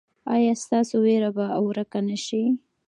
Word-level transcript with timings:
ایا 0.35 0.53
ستاسو 0.63 0.95
ویره 1.05 1.29
به 1.35 1.45
ورکه 1.67 1.99
نه 2.07 2.17
شي؟ 2.25 2.41